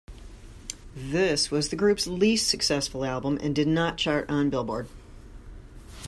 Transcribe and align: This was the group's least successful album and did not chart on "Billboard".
This 0.95 1.51
was 1.51 1.69
the 1.69 1.75
group's 1.75 2.07
least 2.07 2.47
successful 2.49 3.05
album 3.05 3.37
and 3.39 3.53
did 3.55 3.67
not 3.67 3.99
chart 3.99 4.27
on 4.31 4.49
"Billboard". 4.49 4.89